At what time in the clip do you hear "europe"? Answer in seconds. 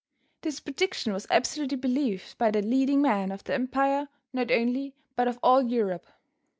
5.61-6.07